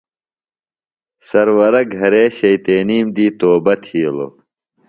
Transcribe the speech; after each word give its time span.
سرورہ 1.27 1.81
گھرے 1.95 2.23
شیطینیم 2.37 3.07
دی 3.15 3.27
توبہ 3.39 3.73
تِھیلوۡ۔ 3.83 4.33